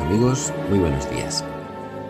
[0.00, 1.42] Amigos, muy buenos días.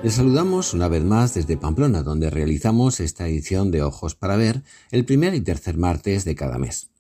[0.03, 4.63] Les saludamos una vez más desde Pamplona, donde realizamos esta edición de Ojos para Ver
[4.91, 6.91] el primer y tercer martes de cada mes.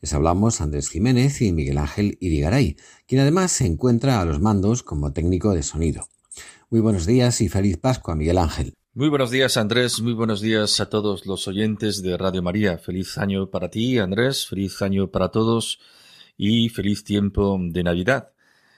[0.00, 4.82] Les hablamos Andrés Jiménez y Miguel Ángel Irigaray, quien además se encuentra a los mandos
[4.82, 6.08] como técnico de sonido.
[6.70, 8.74] Muy buenos días y feliz Pascua, Miguel Ángel.
[8.94, 10.00] Muy buenos días, Andrés.
[10.00, 12.78] Muy buenos días a todos los oyentes de Radio María.
[12.78, 14.46] Feliz año para ti, Andrés.
[14.46, 15.78] Feliz año para todos
[16.36, 18.32] y feliz tiempo de Navidad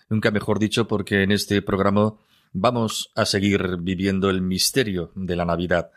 [0.09, 2.15] nunca mejor dicho, porque en este programa
[2.53, 5.91] vamos a seguir viviendo el misterio de la Navidad.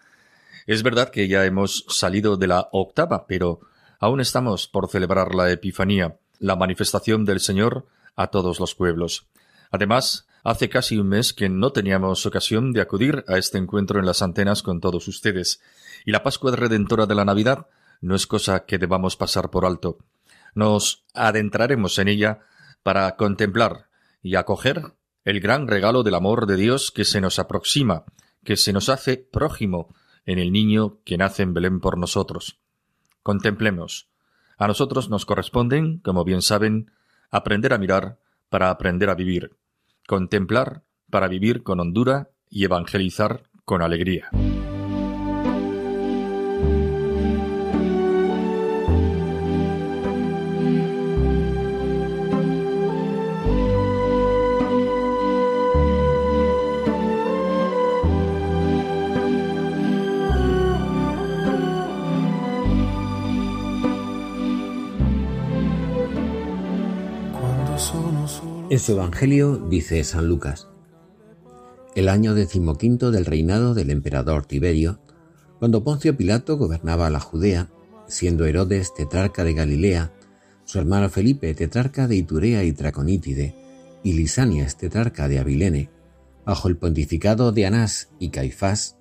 [0.66, 3.62] Es verdad que ya hemos salido de la octava, pero
[4.00, 7.86] aún estamos por celebrar la Epifanía, la manifestación del Señor
[8.16, 9.28] a todos los pueblos.
[9.72, 14.06] Además, hace casi un mes que no teníamos ocasión de acudir a este encuentro en
[14.06, 15.62] las antenas con todos ustedes,
[16.06, 17.68] y la Pascua Redentora de la Navidad
[18.02, 19.98] no es cosa que debamos pasar por alto.
[20.56, 22.40] Nos adentraremos en ella
[22.84, 23.88] para contemplar
[24.22, 28.06] y acoger el gran regalo del amor de Dios que se nos aproxima,
[28.44, 29.94] que se nos hace prójimo
[30.26, 32.60] en el niño que nace en Belén por nosotros.
[33.24, 34.10] Contemplemos.
[34.58, 36.92] A nosotros nos corresponden, como bien saben,
[37.30, 39.58] aprender a mirar para aprender a vivir,
[40.08, 44.30] contemplar para vivir con hondura y evangelizar con alegría.
[68.78, 70.68] En su Evangelio dice San Lucas,
[71.96, 75.00] el año decimoquinto del reinado del emperador Tiberio,
[75.58, 77.72] cuando Poncio Pilato gobernaba la Judea,
[78.08, 80.14] siendo Herodes tetrarca de Galilea,
[80.66, 83.56] su hermano Felipe tetrarca de Iturea y Traconítide,
[84.04, 85.90] y Lisanias tetrarca de Abilene,
[86.46, 88.96] bajo el pontificado de Anás y Caifás,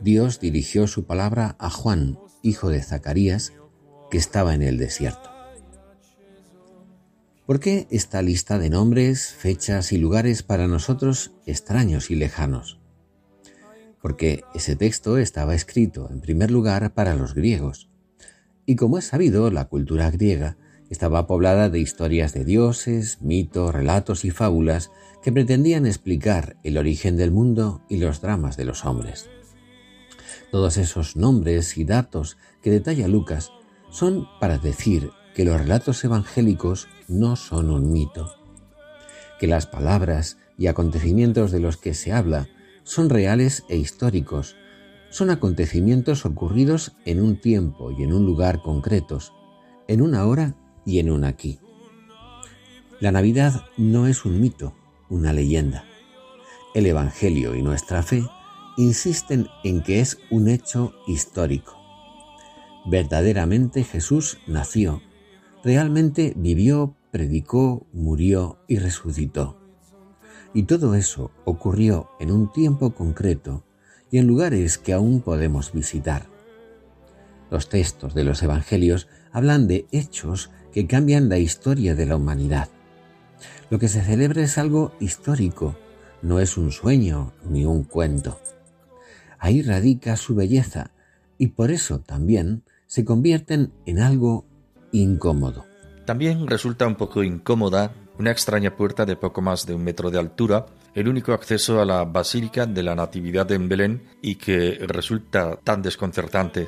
[0.00, 3.52] Dios dirigió su palabra a Juan, hijo de Zacarías,
[4.12, 5.37] que estaba en el desierto.
[7.48, 12.78] ¿Por qué esta lista de nombres, fechas y lugares para nosotros extraños y lejanos?
[14.02, 17.88] Porque ese texto estaba escrito en primer lugar para los griegos.
[18.66, 20.58] Y como es sabido, la cultura griega
[20.90, 24.90] estaba poblada de historias de dioses, mitos, relatos y fábulas
[25.22, 29.30] que pretendían explicar el origen del mundo y los dramas de los hombres.
[30.50, 33.52] Todos esos nombres y datos que detalla Lucas
[33.88, 38.34] son para decir que los relatos evangélicos no son un mito,
[39.40, 42.48] que las palabras y acontecimientos de los que se habla
[42.84, 44.56] son reales e históricos,
[45.10, 49.32] son acontecimientos ocurridos en un tiempo y en un lugar concretos,
[49.88, 50.54] en una hora
[50.84, 51.58] y en un aquí.
[53.00, 54.74] La Navidad no es un mito,
[55.08, 55.84] una leyenda.
[56.74, 58.22] El Evangelio y nuestra fe
[58.76, 61.74] insisten en que es un hecho histórico.
[62.84, 65.00] Verdaderamente Jesús nació
[65.62, 69.58] realmente vivió, predicó, murió y resucitó.
[70.54, 73.64] Y todo eso ocurrió en un tiempo concreto
[74.10, 76.26] y en lugares que aún podemos visitar.
[77.50, 82.68] Los textos de los Evangelios hablan de hechos que cambian la historia de la humanidad.
[83.70, 85.76] Lo que se celebra es algo histórico,
[86.22, 88.40] no es un sueño ni un cuento.
[89.38, 90.90] Ahí radica su belleza
[91.36, 94.46] y por eso también se convierten en algo
[94.92, 95.67] incómodo.
[96.08, 100.18] También resulta un poco incómoda una extraña puerta de poco más de un metro de
[100.18, 100.64] altura,
[100.94, 105.82] el único acceso a la Basílica de la Natividad en Belén y que resulta tan
[105.82, 106.66] desconcertante.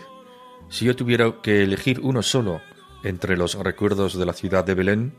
[0.69, 2.61] Si yo tuviera que elegir uno solo
[3.03, 5.15] entre los recuerdos de la ciudad de Belén,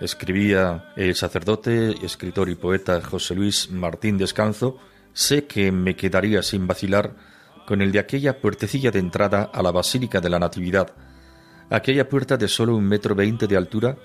[0.00, 4.78] escribía el sacerdote, escritor y poeta José Luis Martín Descanso,
[5.12, 7.16] sé que me quedaría sin vacilar
[7.66, 10.94] con el de aquella puertecilla de entrada a la Basílica de la Natividad,
[11.70, 13.96] aquella puerta de solo un metro veinte de altura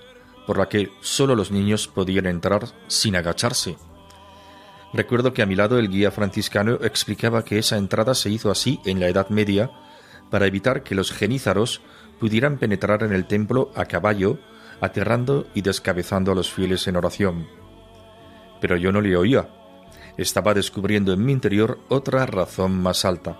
[0.46, 3.76] por la que solo los niños podían entrar sin agacharse.
[4.92, 8.80] Recuerdo que a mi lado el guía franciscano explicaba que esa entrada se hizo así
[8.84, 9.70] en la Edad Media
[10.30, 11.80] para evitar que los genízaros
[12.20, 14.38] pudieran penetrar en el templo a caballo
[14.80, 17.46] aterrando y descabezando a los fieles en oración.
[18.60, 19.48] Pero yo no le oía.
[20.16, 23.38] Estaba descubriendo en mi interior otra razón más alta,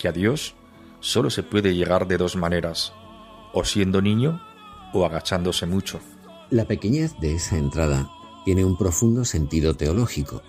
[0.00, 0.54] que a Dios
[1.00, 2.94] solo se puede llegar de dos maneras,
[3.54, 4.40] o siendo niño
[4.92, 6.00] o agachándose mucho.
[6.50, 8.10] La pequeñez de esa entrada
[8.44, 10.42] tiene un profundo sentido teológico,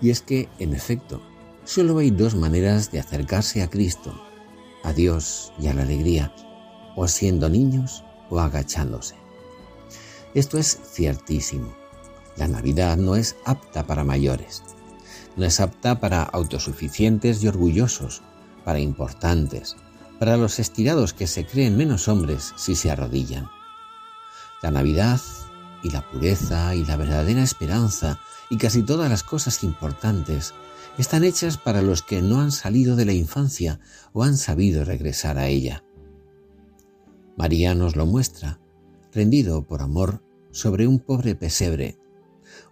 [0.00, 1.20] y es que, en efecto,
[1.64, 4.14] solo hay dos maneras de acercarse a Cristo,
[4.84, 6.34] a Dios y a la alegría,
[6.94, 9.16] o siendo niños o agachándose.
[10.34, 11.74] Esto es ciertísimo.
[12.36, 14.62] La Navidad no es apta para mayores,
[15.36, 18.22] no es apta para autosuficientes y orgullosos,
[18.64, 19.76] para importantes,
[20.18, 23.48] para los estirados que se creen menos hombres si se arrodillan.
[24.62, 25.20] La Navidad
[25.82, 28.18] y la pureza y la verdadera esperanza
[28.50, 30.54] y casi todas las cosas importantes
[30.98, 33.80] están hechas para los que no han salido de la infancia
[34.12, 35.84] o han sabido regresar a ella.
[37.36, 38.60] María nos lo muestra,
[39.12, 40.22] rendido por amor
[40.52, 41.98] sobre un pobre pesebre,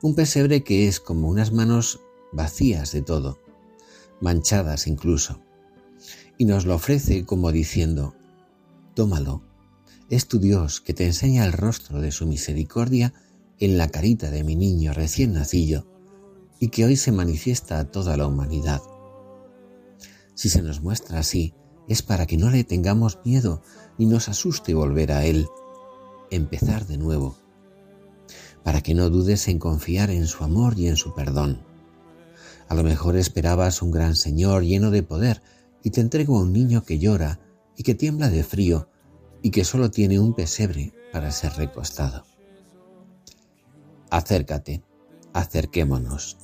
[0.01, 2.01] un pesebre que es como unas manos
[2.33, 3.39] vacías de todo,
[4.21, 5.44] manchadas incluso,
[6.39, 8.15] y nos lo ofrece como diciendo,
[8.95, 9.43] tómalo,
[10.11, 13.15] es tu Dios que te enseña el rostro de su misericordia
[13.59, 15.87] en la carita de mi niño recién nacido
[16.61, 18.83] y que hoy se manifiesta a toda la humanidad.
[20.35, 21.55] Si se nos muestra así,
[21.89, 23.63] es para que no le tengamos miedo
[23.99, 25.47] ni nos asuste volver a Él,
[26.31, 27.37] empezar de nuevo,
[28.63, 31.63] para que no dudes en confiar en su amor y en su perdón.
[32.69, 35.43] A lo mejor esperabas un gran Señor lleno de poder
[35.85, 37.39] y te entrego a un niño que llora
[37.77, 38.89] y que tiembla de frío
[39.43, 42.25] y que solo tiene un pesebre para ser recostado.
[44.11, 44.83] Acércate,
[45.35, 46.39] acerquémonos,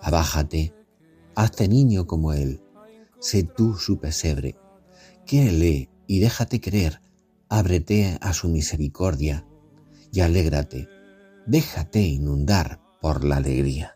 [0.00, 0.74] abájate,
[1.34, 2.62] hazte niño como Él,
[3.18, 4.56] sé tú su pesebre,
[5.24, 7.00] quiérele y déjate creer,
[7.48, 9.46] ábrete a su misericordia
[10.12, 10.88] y alégrate,
[11.46, 13.95] déjate inundar por la alegría.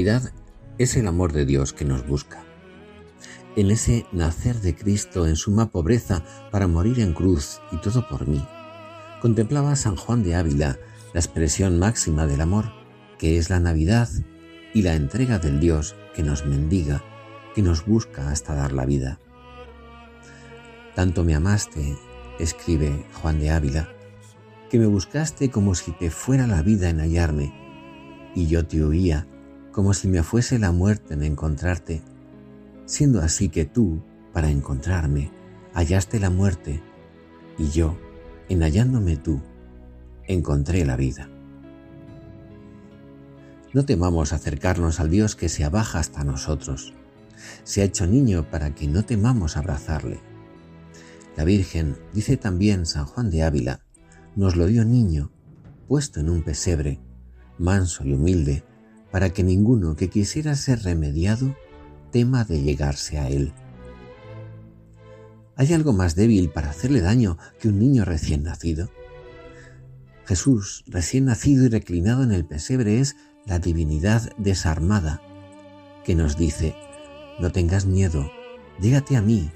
[0.00, 0.32] Navidad
[0.78, 2.42] es el amor de Dios que nos busca.
[3.54, 8.26] En ese nacer de Cristo en suma pobreza para morir en cruz y todo por
[8.26, 8.42] mí,
[9.20, 10.78] contemplaba San Juan de Ávila
[11.12, 12.72] la expresión máxima del amor,
[13.18, 14.08] que es la Navidad
[14.72, 17.04] y la entrega del Dios que nos mendiga,
[17.54, 19.20] que nos busca hasta dar la vida.
[20.94, 21.98] Tanto me amaste,
[22.38, 23.90] escribe Juan de Ávila,
[24.70, 27.52] que me buscaste como si te fuera la vida en hallarme,
[28.34, 29.26] y yo te oía
[29.72, 32.02] como si me fuese la muerte en encontrarte,
[32.86, 35.30] siendo así que tú, para encontrarme,
[35.74, 36.82] hallaste la muerte,
[37.58, 37.96] y yo,
[38.48, 39.40] en hallándome tú,
[40.26, 41.28] encontré la vida.
[43.72, 46.92] No temamos acercarnos al Dios que se abaja hasta nosotros.
[47.62, 50.20] Se ha hecho niño para que no temamos abrazarle.
[51.36, 53.80] La Virgen, dice también San Juan de Ávila,
[54.34, 55.30] nos lo dio niño,
[55.86, 57.00] puesto en un pesebre,
[57.58, 58.64] manso y humilde,
[59.10, 61.56] para que ninguno que quisiera ser remediado
[62.10, 63.52] tema de llegarse a él.
[65.56, 68.90] ¿Hay algo más débil para hacerle daño que un niño recién nacido?
[70.24, 75.20] Jesús, recién nacido y reclinado en el pesebre, es la divinidad desarmada,
[76.04, 76.74] que nos dice,
[77.40, 78.30] no tengas miedo,
[78.80, 79.50] llégate a mí,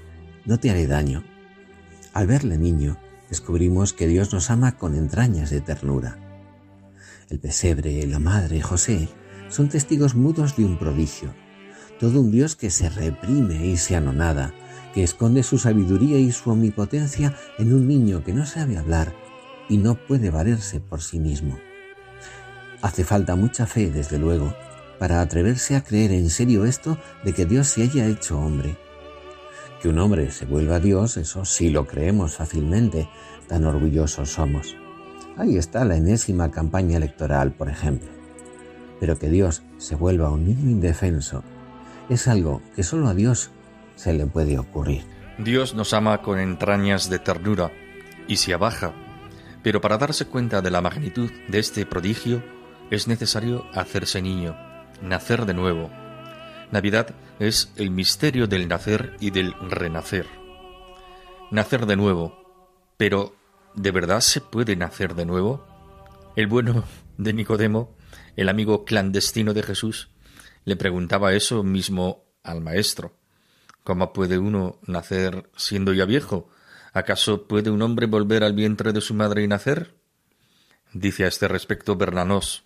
[0.45, 1.23] no te haré daño.
[2.13, 2.97] Al verle niño,
[3.29, 6.19] descubrimos que Dios nos ama con entrañas de ternura.
[7.29, 9.09] El pesebre, la madre, José,
[9.55, 11.33] son testigos mudos de un prodigio,
[11.97, 14.53] todo un Dios que se reprime y se anonada,
[14.93, 19.13] que esconde su sabiduría y su omnipotencia en un niño que no sabe hablar
[19.69, 21.57] y no puede valerse por sí mismo.
[22.81, 24.53] Hace falta mucha fe, desde luego,
[24.99, 28.75] para atreverse a creer en serio esto de que Dios se haya hecho hombre.
[29.81, 33.07] Que un hombre se vuelva Dios, eso sí lo creemos fácilmente,
[33.47, 34.75] tan orgullosos somos.
[35.37, 38.14] Ahí está la enésima campaña electoral, por ejemplo.
[38.99, 41.43] Pero que Dios se vuelva un niño indefenso
[42.09, 43.49] es algo que solo a Dios
[43.95, 45.03] se le puede ocurrir.
[45.37, 47.71] Dios nos ama con entrañas de ternura
[48.27, 48.93] y se abaja,
[49.63, 52.43] pero para darse cuenta de la magnitud de este prodigio
[52.91, 54.55] es necesario hacerse niño,
[55.01, 55.89] nacer de nuevo.
[56.71, 60.27] Navidad es el misterio del nacer y del renacer.
[61.51, 62.43] Nacer de nuevo.
[62.97, 63.35] Pero,
[63.75, 65.65] ¿de verdad se puede nacer de nuevo?
[66.35, 66.83] El bueno
[67.17, 67.95] de Nicodemo,
[68.35, 70.09] el amigo clandestino de Jesús,
[70.65, 73.17] le preguntaba eso mismo al maestro.
[73.83, 76.49] ¿Cómo puede uno nacer siendo ya viejo?
[76.93, 79.95] ¿Acaso puede un hombre volver al vientre de su madre y nacer?
[80.93, 82.63] Dice a este respecto Bernanos,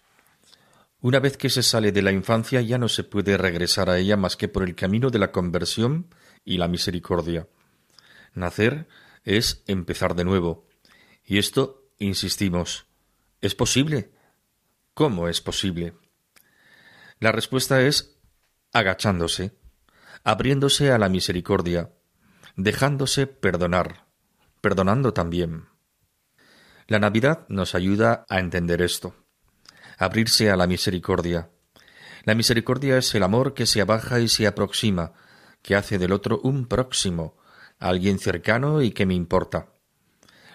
[1.01, 4.17] una vez que se sale de la infancia ya no se puede regresar a ella
[4.17, 7.47] más que por el camino de la conversión y la misericordia.
[8.33, 8.87] Nacer
[9.23, 10.67] es empezar de nuevo.
[11.25, 12.85] Y esto, insistimos,
[13.41, 14.11] ¿es posible?
[14.99, 15.93] ¿Cómo es posible?
[17.21, 18.19] La respuesta es
[18.73, 19.57] agachándose,
[20.25, 21.93] abriéndose a la misericordia,
[22.57, 24.07] dejándose perdonar,
[24.59, 25.69] perdonando también.
[26.87, 29.15] La Navidad nos ayuda a entender esto
[29.97, 31.49] abrirse a la misericordia.
[32.25, 35.13] La misericordia es el amor que se abaja y se aproxima,
[35.61, 37.37] que hace del otro un próximo,
[37.77, 39.69] alguien cercano y que me importa.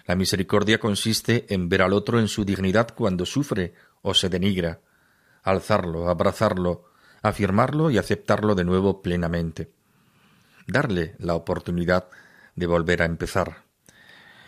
[0.05, 3.73] La misericordia consiste en ver al otro en su dignidad cuando sufre
[4.05, 4.81] o se denigra,
[5.43, 6.85] alzarlo, abrazarlo,
[7.23, 9.73] afirmarlo y aceptarlo de nuevo plenamente.
[10.67, 12.09] Darle la oportunidad
[12.55, 13.65] de volver a empezar.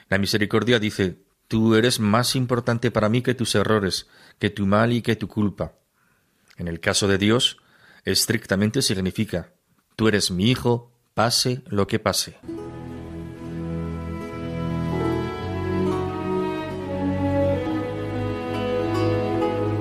[0.08, 4.08] La misericordia dice Tú eres más importante para mí que tus errores,
[4.38, 5.72] que tu mal y que tu culpa.
[6.56, 7.58] En el caso de Dios,
[8.04, 9.52] estrictamente significa,
[9.94, 12.36] tú eres mi hijo, pase lo que pase.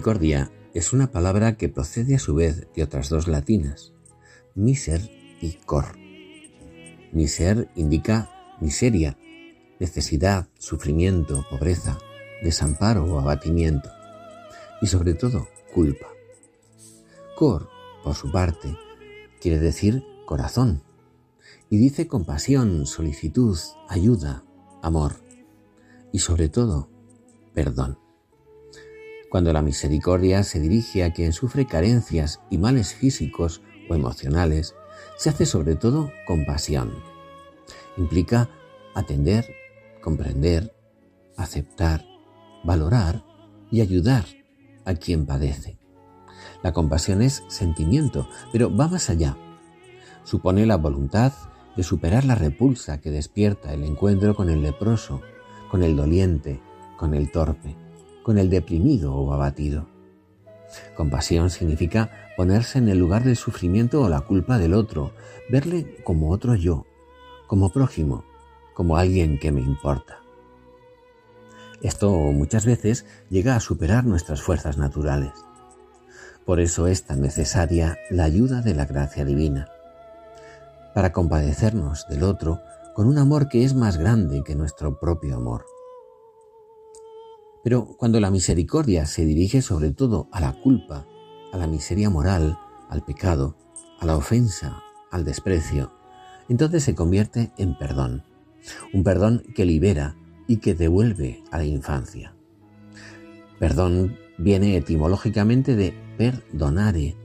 [0.00, 3.92] Misericordia es una palabra que procede a su vez de otras dos latinas,
[4.54, 5.10] miser
[5.42, 5.98] y cor.
[7.12, 8.30] Miser indica
[8.62, 9.18] miseria,
[9.78, 11.98] necesidad, sufrimiento, pobreza,
[12.42, 13.90] desamparo o abatimiento,
[14.80, 16.06] y sobre todo culpa.
[17.36, 17.68] Cor,
[18.02, 18.74] por su parte,
[19.38, 20.82] quiere decir corazón,
[21.68, 24.44] y dice compasión, solicitud, ayuda,
[24.80, 25.16] amor,
[26.10, 26.88] y sobre todo,
[27.52, 27.99] perdón.
[29.30, 34.74] Cuando la misericordia se dirige a quien sufre carencias y males físicos o emocionales,
[35.16, 36.92] se hace sobre todo compasión.
[37.96, 38.50] Implica
[38.92, 39.46] atender,
[40.02, 40.74] comprender,
[41.36, 42.04] aceptar,
[42.64, 43.24] valorar
[43.70, 44.24] y ayudar
[44.84, 45.78] a quien padece.
[46.64, 49.36] La compasión es sentimiento, pero va más allá.
[50.24, 51.32] Supone la voluntad
[51.76, 55.22] de superar la repulsa que despierta el encuentro con el leproso,
[55.70, 56.60] con el doliente,
[56.96, 57.76] con el torpe
[58.30, 59.88] con el deprimido o abatido.
[60.94, 65.10] Compasión significa ponerse en el lugar del sufrimiento o la culpa del otro,
[65.50, 66.86] verle como otro yo,
[67.48, 68.22] como prójimo,
[68.72, 70.20] como alguien que me importa.
[71.82, 75.32] Esto muchas veces llega a superar nuestras fuerzas naturales.
[76.46, 79.66] Por eso es tan necesaria la ayuda de la gracia divina,
[80.94, 82.60] para compadecernos del otro
[82.94, 85.64] con un amor que es más grande que nuestro propio amor.
[87.62, 91.06] Pero cuando la misericordia se dirige sobre todo a la culpa,
[91.52, 93.56] a la miseria moral, al pecado,
[93.98, 95.92] a la ofensa, al desprecio,
[96.48, 98.24] entonces se convierte en perdón.
[98.92, 102.34] Un perdón que libera y que devuelve a la infancia.
[103.58, 107.16] Perdón viene etimológicamente de perdonare.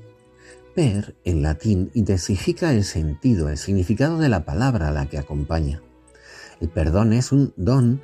[0.75, 5.81] Per, en latín, intensifica el sentido, el significado de la palabra a la que acompaña.
[6.59, 8.01] El perdón es un don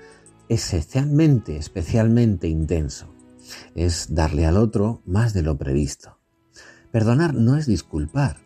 [0.52, 3.16] esencialmente, especialmente intenso.
[3.74, 6.20] Es darle al otro más de lo previsto.
[6.92, 8.42] Perdonar no es disculpar.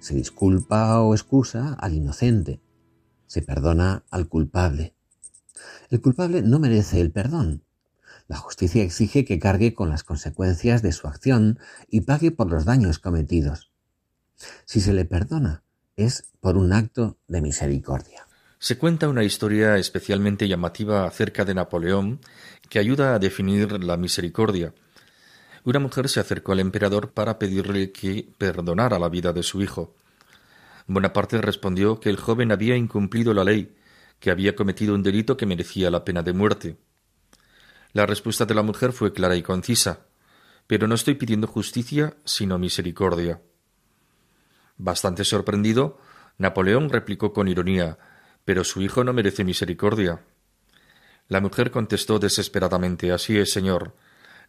[0.00, 2.60] Se disculpa o excusa al inocente.
[3.28, 4.96] Se perdona al culpable.
[5.88, 7.62] El culpable no merece el perdón.
[8.26, 12.64] La justicia exige que cargue con las consecuencias de su acción y pague por los
[12.64, 13.70] daños cometidos.
[14.64, 15.62] Si se le perdona,
[15.94, 18.25] es por un acto de misericordia.
[18.58, 22.20] Se cuenta una historia especialmente llamativa acerca de Napoleón
[22.70, 24.72] que ayuda a definir la misericordia.
[25.64, 29.94] Una mujer se acercó al emperador para pedirle que perdonara la vida de su hijo.
[30.86, 33.76] Bonaparte respondió que el joven había incumplido la ley,
[34.20, 36.76] que había cometido un delito que merecía la pena de muerte.
[37.92, 40.06] La respuesta de la mujer fue clara y concisa
[40.66, 43.40] Pero no estoy pidiendo justicia, sino misericordia.
[44.78, 45.98] Bastante sorprendido,
[46.38, 47.98] Napoleón replicó con ironía
[48.46, 50.22] Pero su hijo no merece misericordia.
[51.28, 53.96] La mujer contestó desesperadamente Así es, señor.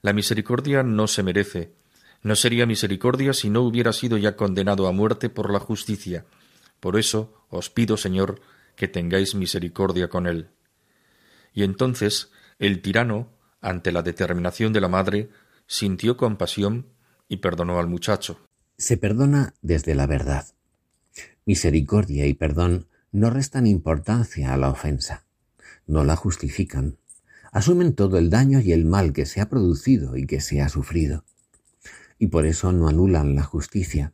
[0.04, 1.74] La misericordia no se merece.
[2.22, 6.26] No sería misericordia si no hubiera sido ya condenado a muerte por la justicia.
[6.80, 8.40] Por eso os pido, señor,
[8.76, 10.50] que tengáis misericordia con él.
[11.52, 15.30] Y entonces el tirano, ante la determinación de la madre,
[15.66, 16.86] sintió compasión
[17.28, 18.40] y perdonó al muchacho.
[18.78, 20.46] Se perdona desde la verdad.
[21.46, 25.26] Misericordia y perdón no restan importancia a la ofensa,
[25.86, 26.98] no la justifican,
[27.52, 30.70] asumen todo el daño y el mal que se ha producido y que se ha
[30.70, 31.26] sufrido,
[32.20, 34.14] y por eso no anulan la justicia.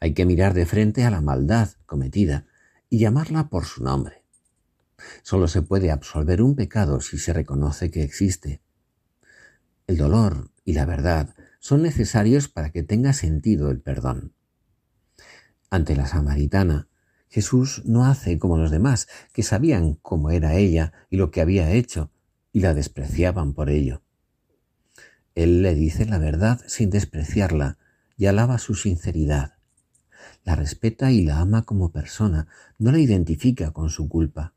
[0.00, 2.46] Hay que mirar de frente a la maldad cometida
[2.90, 4.22] y llamarla por su nombre.
[5.22, 8.62] Solo se puede absolver un pecado si se reconoce que existe.
[9.86, 14.34] El dolor y la verdad son necesarios para que tenga sentido el perdón.
[15.70, 16.88] Ante la samaritana,
[17.34, 21.72] Jesús no hace como los demás, que sabían cómo era ella y lo que había
[21.72, 22.12] hecho,
[22.52, 24.02] y la despreciaban por ello.
[25.34, 27.76] Él le dice la verdad sin despreciarla
[28.16, 29.54] y alaba su sinceridad
[30.44, 32.46] la respeta y la ama como persona,
[32.78, 34.52] no la identifica con su culpa.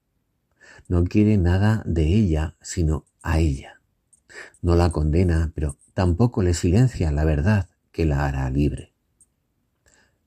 [0.88, 3.82] No quiere nada de ella, sino a ella.
[4.62, 8.94] No la condena, pero tampoco le silencia la verdad que la hará libre.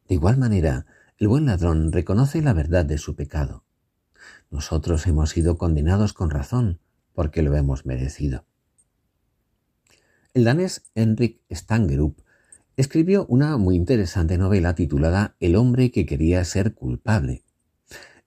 [0.08, 0.86] De igual manera,
[1.20, 3.62] el buen ladrón reconoce la verdad de su pecado.
[4.50, 6.80] Nosotros hemos sido condenados con razón,
[7.12, 8.46] porque lo hemos merecido.
[10.32, 12.18] El danés Henrik Stangerup
[12.78, 17.44] escribió una muy interesante novela titulada El hombre que quería ser culpable,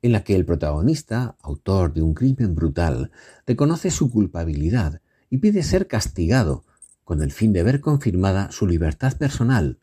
[0.04, 3.10] en la que el protagonista, autor de un crimen brutal,
[3.48, 5.02] reconoce su culpabilidad
[5.32, 6.64] y pide ser castigado
[7.04, 9.80] con el fin de ver confirmada su libertad personal,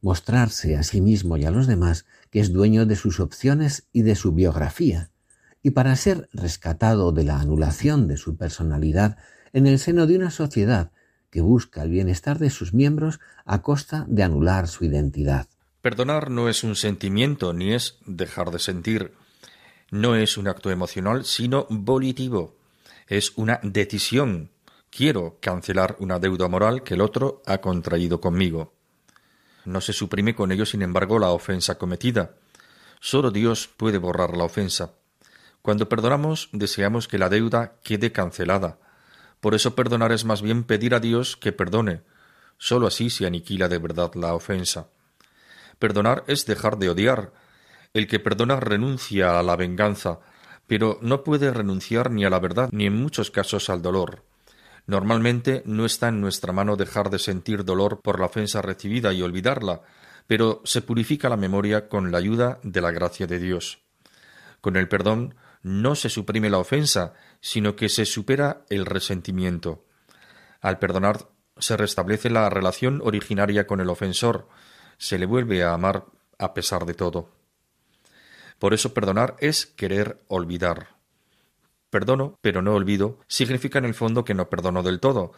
[0.00, 4.02] mostrarse a sí mismo y a los demás que es dueño de sus opciones y
[4.02, 5.10] de su biografía,
[5.62, 9.18] y para ser rescatado de la anulación de su personalidad
[9.52, 10.92] en el seno de una sociedad
[11.30, 15.48] que busca el bienestar de sus miembros a costa de anular su identidad.
[15.82, 19.12] Perdonar no es un sentimiento ni es dejar de sentir.
[19.90, 22.56] No es un acto emocional, sino volitivo.
[23.06, 24.50] Es una decisión.
[24.90, 28.74] Quiero cancelar una deuda moral que el otro ha contraído conmigo.
[29.68, 32.30] No se suprime con ello, sin embargo, la ofensa cometida.
[33.00, 34.94] Solo Dios puede borrar la ofensa.
[35.60, 38.78] Cuando perdonamos, deseamos que la deuda quede cancelada,
[39.40, 42.00] por eso perdonar es más bien pedir a Dios que perdone.
[42.56, 44.88] Sólo así se aniquila de verdad la ofensa.
[45.78, 47.34] Perdonar es dejar de odiar.
[47.92, 50.20] El que perdona renuncia a la venganza,
[50.66, 54.24] pero no puede renunciar ni a la verdad ni en muchos casos al dolor.
[54.88, 59.20] Normalmente no está en nuestra mano dejar de sentir dolor por la ofensa recibida y
[59.20, 59.82] olvidarla,
[60.26, 63.82] pero se purifica la memoria con la ayuda de la gracia de Dios.
[64.62, 69.84] Con el perdón no se suprime la ofensa, sino que se supera el resentimiento.
[70.62, 74.48] Al perdonar se restablece la relación originaria con el ofensor,
[74.96, 76.06] se le vuelve a amar
[76.38, 77.28] a pesar de todo.
[78.58, 80.97] Por eso perdonar es querer olvidar.
[81.90, 85.32] Perdono, pero no olvido, significa en el fondo que no perdono del todo,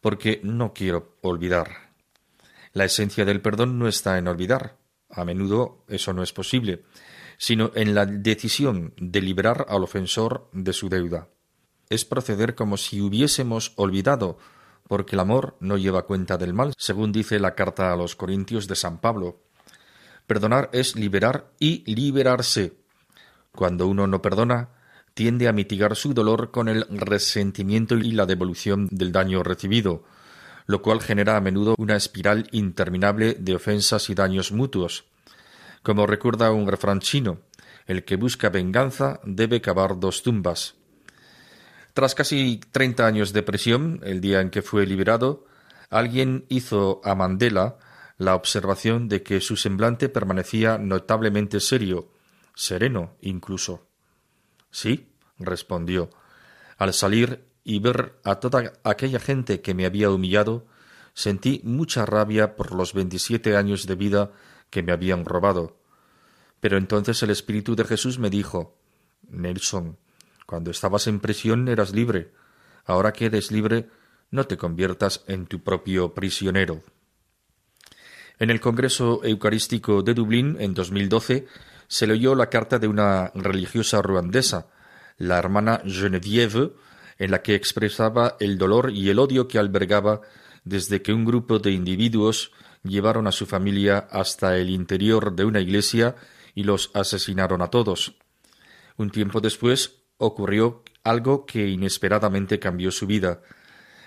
[0.00, 1.90] porque no quiero olvidar.
[2.72, 4.76] La esencia del perdón no está en olvidar.
[5.08, 6.84] A menudo eso no es posible,
[7.38, 11.28] sino en la decisión de liberar al ofensor de su deuda.
[11.88, 14.38] Es proceder como si hubiésemos olvidado,
[14.88, 18.68] porque el amor no lleva cuenta del mal, según dice la carta a los Corintios
[18.68, 19.40] de San Pablo.
[20.26, 22.74] Perdonar es liberar y liberarse.
[23.52, 24.70] Cuando uno no perdona,
[25.16, 30.04] tiende a mitigar su dolor con el resentimiento y la devolución del daño recibido,
[30.66, 35.06] lo cual genera a menudo una espiral interminable de ofensas y daños mutuos.
[35.82, 37.38] Como recuerda un refrán chino,
[37.86, 40.74] el que busca venganza debe cavar dos tumbas.
[41.94, 45.46] Tras casi 30 años de prisión, el día en que fue liberado,
[45.88, 47.78] alguien hizo a Mandela
[48.18, 52.10] la observación de que su semblante permanecía notablemente serio,
[52.54, 53.85] sereno incluso.
[54.70, 56.10] Sí, respondió.
[56.78, 60.66] Al salir y ver a toda aquella gente que me había humillado,
[61.14, 64.32] sentí mucha rabia por los veintisiete años de vida
[64.70, 65.76] que me habían robado.
[66.60, 68.78] Pero entonces el Espíritu de Jesús me dijo
[69.28, 69.98] Nelson,
[70.46, 72.32] cuando estabas en prisión eras libre.
[72.84, 73.88] Ahora que eres libre,
[74.30, 76.82] no te conviertas en tu propio prisionero.
[78.38, 81.46] En el Congreso Eucarístico de Dublín, en 2012,
[81.88, 84.68] se leyó la carta de una religiosa ruandesa,
[85.18, 86.72] la hermana Geneviève,
[87.18, 90.20] en la que expresaba el dolor y el odio que albergaba
[90.64, 95.60] desde que un grupo de individuos llevaron a su familia hasta el interior de una
[95.60, 96.16] iglesia
[96.54, 98.16] y los asesinaron a todos.
[98.96, 103.42] Un tiempo después, ocurrió algo que inesperadamente cambió su vida.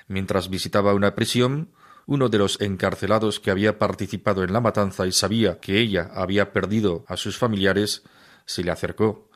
[0.08, 1.70] Mientras visitaba una prisión,
[2.10, 6.52] uno de los encarcelados que había participado en la matanza y sabía que ella había
[6.52, 8.02] perdido a sus familiares,
[8.48, 9.30] se le acercó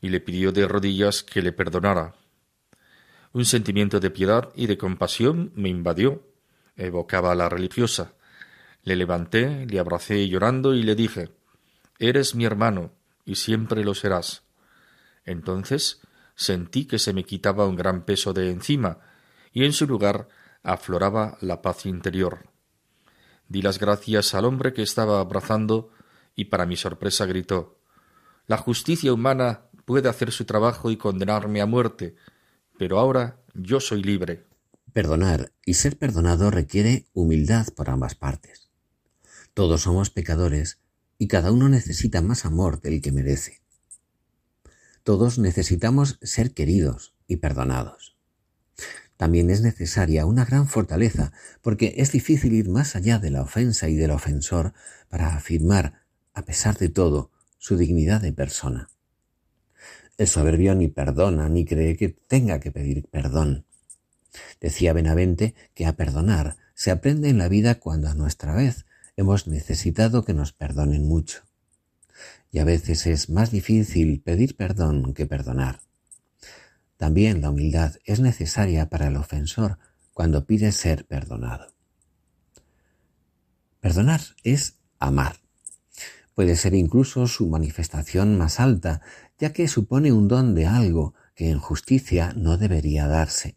[0.00, 2.16] y le pidió de rodillas que le perdonara.
[3.32, 6.26] Un sentimiento de piedad y de compasión me invadió.
[6.74, 8.14] Evocaba a la religiosa.
[8.82, 11.30] Le levanté, le abracé llorando y le dije
[12.00, 12.90] Eres mi hermano,
[13.24, 14.42] y siempre lo serás.
[15.24, 16.00] Entonces
[16.34, 18.98] sentí que se me quitaba un gran peso de encima,
[19.52, 20.26] y en su lugar
[20.66, 22.50] afloraba la paz interior.
[23.48, 25.90] Di las gracias al hombre que estaba abrazando,
[26.34, 27.78] y para mi sorpresa gritó
[28.46, 32.16] La justicia humana puede hacer su trabajo y condenarme a muerte,
[32.78, 34.44] pero ahora yo soy libre.
[34.92, 38.68] Perdonar y ser perdonado requiere humildad por ambas partes.
[39.54, 40.80] Todos somos pecadores
[41.18, 43.62] y cada uno necesita más amor del que merece.
[45.02, 48.15] Todos necesitamos ser queridos y perdonados.
[49.16, 53.88] También es necesaria una gran fortaleza, porque es difícil ir más allá de la ofensa
[53.88, 54.74] y del ofensor
[55.08, 56.02] para afirmar,
[56.34, 58.90] a pesar de todo, su dignidad de persona.
[60.18, 63.64] El soberbio ni perdona ni cree que tenga que pedir perdón.
[64.60, 69.46] Decía Benavente que a perdonar se aprende en la vida cuando a nuestra vez hemos
[69.46, 71.46] necesitado que nos perdonen mucho
[72.50, 75.80] y a veces es más difícil pedir perdón que perdonar.
[76.96, 79.78] También la humildad es necesaria para el ofensor
[80.12, 81.74] cuando pide ser perdonado.
[83.80, 85.36] Perdonar es amar.
[86.34, 89.02] Puede ser incluso su manifestación más alta,
[89.38, 93.56] ya que supone un don de algo que en justicia no debería darse.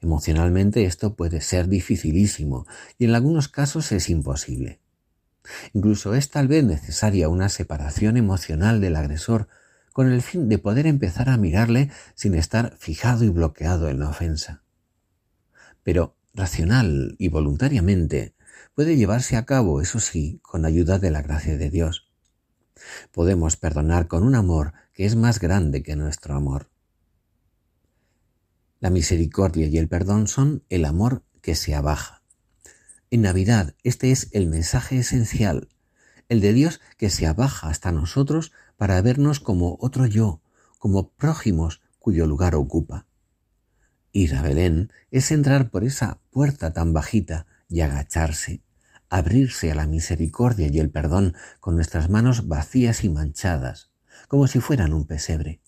[0.00, 2.66] Emocionalmente esto puede ser dificilísimo
[2.98, 4.80] y en algunos casos es imposible.
[5.72, 9.48] Incluso es tal vez necesaria una separación emocional del agresor
[9.92, 14.08] con el fin de poder empezar a mirarle sin estar fijado y bloqueado en la
[14.08, 14.62] ofensa.
[15.82, 18.34] Pero racional y voluntariamente
[18.74, 22.08] puede llevarse a cabo, eso sí, con ayuda de la gracia de Dios.
[23.12, 26.70] Podemos perdonar con un amor que es más grande que nuestro amor.
[28.78, 32.20] La misericordia y el perdón son el amor que se abaja
[33.10, 35.68] en Navidad este es el mensaje esencial,
[36.28, 40.40] el de Dios que se abaja hasta nosotros para vernos como otro yo,
[40.78, 43.04] como prójimos cuyo lugar ocupa.
[44.10, 48.62] Ir a Belén es entrar por esa puerta tan bajita y agacharse,
[49.10, 53.90] abrirse a la misericordia y el perdón con nuestras manos vacías y manchadas,
[54.28, 55.60] como si fueran un pesebre,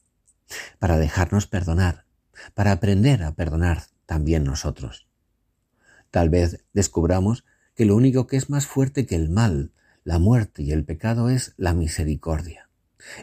[0.79, 2.07] para dejarnos perdonar,
[2.55, 5.07] para aprender a perdonar también nosotros.
[6.11, 7.45] Tal vez descubramos
[7.75, 11.29] que lo único que es más fuerte que el mal, la muerte y el pecado
[11.29, 12.71] es la misericordia.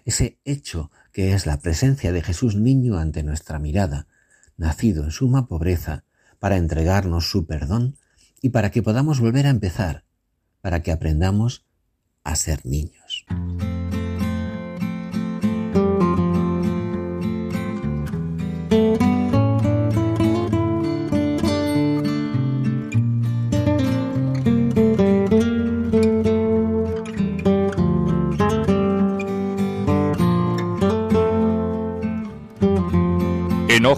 [0.06, 4.08] Ese hecho que es la presencia de Jesús niño ante nuestra mirada,
[4.58, 6.04] nacido en suma pobreza,
[6.40, 7.98] para entregarnos su perdón
[8.42, 10.06] y para que podamos volver a empezar,
[10.62, 11.66] para que aprendamos
[12.24, 13.26] a ser niños.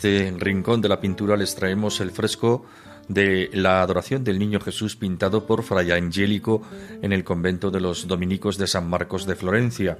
[0.00, 2.64] Este rincón de la pintura, les traemos el fresco
[3.06, 6.62] de la adoración del Niño Jesús pintado por Fray Angélico
[7.02, 9.98] en el convento de los dominicos de San Marcos de Florencia.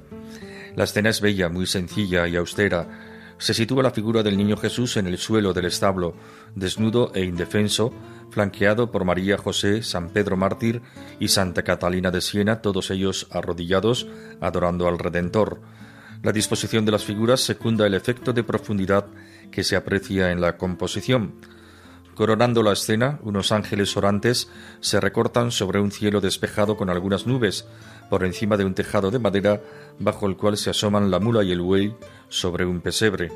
[0.75, 3.35] La escena es bella, muy sencilla y austera.
[3.37, 6.15] Se sitúa la figura del Niño Jesús en el suelo del establo,
[6.55, 7.93] desnudo e indefenso,
[8.31, 10.81] flanqueado por María José, San Pedro Mártir
[11.19, 14.07] y Santa Catalina de Siena, todos ellos arrodillados,
[14.39, 15.61] adorando al Redentor.
[16.23, 19.05] La disposición de las figuras secunda el efecto de profundidad
[19.51, 21.33] que se aprecia en la composición.
[22.15, 27.65] Coronando la escena, unos ángeles orantes se recortan sobre un cielo despejado con algunas nubes,
[28.09, 29.61] por encima de un tejado de madera
[29.97, 31.95] bajo el cual se asoman la mula y el buey
[32.27, 33.31] sobre un pesebre.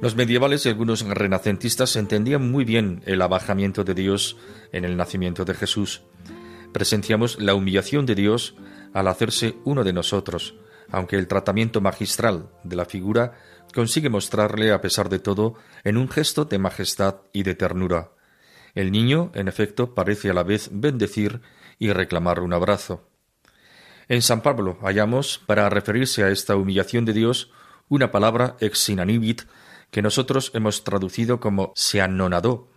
[0.00, 4.36] Los medievales y algunos renacentistas entendían muy bien el abajamiento de Dios
[4.72, 6.02] en el nacimiento de Jesús.
[6.72, 8.56] Presenciamos la humillación de Dios
[8.92, 10.54] al hacerse uno de nosotros,
[10.90, 13.34] aunque el tratamiento magistral de la figura
[13.74, 18.12] consigue mostrarle, a pesar de todo, en un gesto de majestad y de ternura.
[18.74, 21.42] El niño, en efecto, parece a la vez bendecir
[21.78, 23.08] y reclamar un abrazo.
[24.08, 27.50] En San Pablo hallamos, para referirse a esta humillación de Dios,
[27.88, 29.42] una palabra exinanibit
[29.90, 32.68] que nosotros hemos traducido como se anonadó.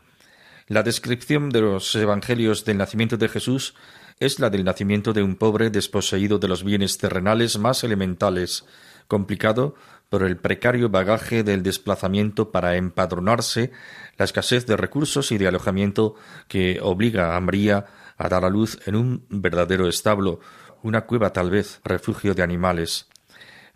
[0.67, 3.73] La descripción de los evangelios del nacimiento de Jesús
[4.19, 8.65] es la del nacimiento de un pobre desposeído de los bienes terrenales más elementales,
[9.07, 9.75] complicado
[10.09, 13.71] por el precario bagaje del desplazamiento para empadronarse,
[14.17, 16.15] la escasez de recursos y de alojamiento
[16.47, 17.85] que obliga a María
[18.17, 20.39] a dar a luz en un verdadero establo,
[20.81, 23.07] una cueva tal vez, refugio de animales.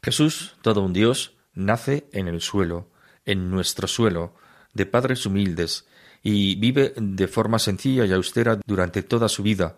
[0.02, 2.90] Jesús, todo un Dios, nace en el suelo,
[3.26, 4.36] en nuestro suelo,
[4.74, 5.86] de padres humildes,
[6.24, 9.78] y vive de forma sencilla y austera durante toda su vida,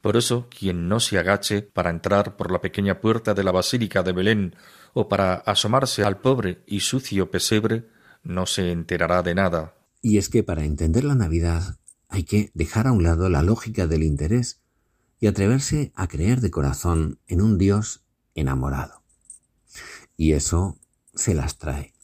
[0.00, 4.02] por eso, quien no se agache para entrar por la pequeña puerta de la Basílica
[4.02, 4.56] de Belén
[4.92, 7.88] o para asomarse al pobre y sucio pesebre,
[8.22, 9.74] no se enterará de nada.
[10.02, 13.86] Y es que para entender la Navidad hay que dejar a un lado la lógica
[13.86, 14.60] del interés
[15.20, 19.02] y atreverse a creer de corazón en un Dios enamorado.
[20.16, 20.78] Y eso
[21.14, 21.94] se las trae.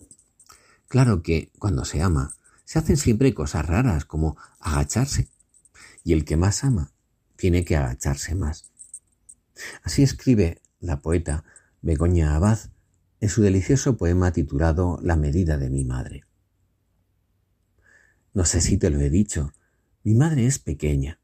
[0.89, 5.29] Claro que cuando se ama, se hacen siempre cosas raras como agacharse.
[6.05, 6.93] Y el que más ama
[7.37, 8.71] tiene que agacharse más.
[9.83, 11.45] Así escribe la poeta
[11.81, 12.59] Begoña Abad
[13.21, 16.25] en su delicioso poema titulado La medida de mi madre.
[18.35, 19.53] No sé si te lo he dicho,
[20.05, 21.19] mi madre es pequeña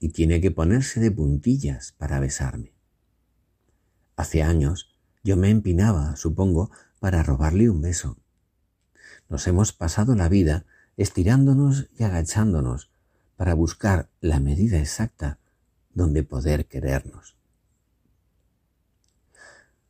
[0.00, 2.72] y tiene que ponerse de puntillas para besarme.
[4.16, 8.16] Hace años yo me empinaba, supongo, para robarle un beso.
[9.28, 10.64] Nos hemos pasado la vida
[10.96, 12.90] estirándonos y agachándonos
[13.36, 15.38] para buscar la medida exacta
[15.92, 17.33] donde poder querernos.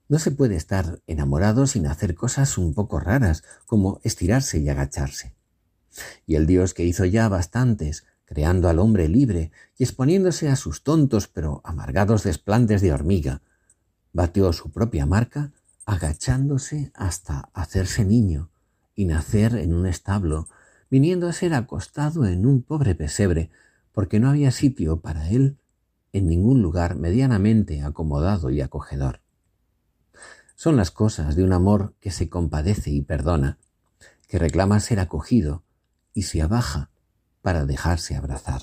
[0.09, 5.35] No se puede estar enamorado sin hacer cosas un poco raras, como estirarse y agacharse.
[6.27, 10.83] Y el Dios que hizo ya bastantes, creando al hombre libre y exponiéndose a sus
[10.83, 13.43] tontos pero amargados desplantes de hormiga,
[14.13, 15.53] batió su propia marca
[15.87, 18.51] agachándose hasta hacerse niño
[18.95, 20.49] y nacer en un establo,
[20.91, 23.51] viniendo a ser acostado en un pobre pesebre,
[23.93, 25.59] porque no había sitio para él
[26.13, 29.24] en ningún lugar medianamente acomodado y acogedor.
[30.55, 33.59] Son las cosas de un amor que se compadece y perdona,
[34.29, 35.65] que reclama ser acogido
[36.13, 36.91] y se abaja
[37.43, 38.63] para dejarse abrazar.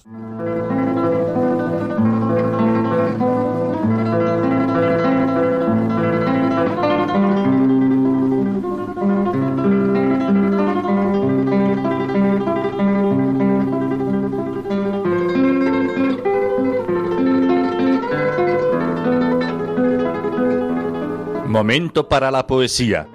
[21.61, 23.07] Momento para la poesía.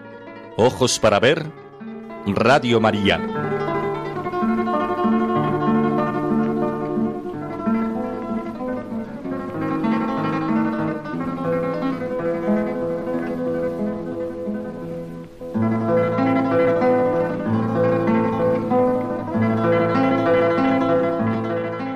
[0.56, 1.50] Ojos para ver.
[2.26, 3.16] Radio María.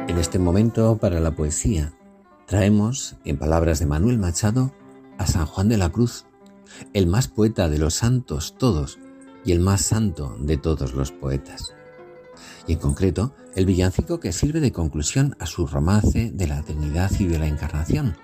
[0.08, 1.92] En este momento para la poesía
[2.46, 4.72] traemos, en palabras de Manuel Machado,
[5.16, 6.24] a San Juan de la Cruz,
[6.92, 8.98] el más poeta de los santos todos
[9.44, 11.74] y el más santo de todos los poetas.
[12.66, 17.11] Y en concreto, el villancico que sirve de conclusión a su romance de la Trinidad
[17.18, 18.16] y de la Encarnación,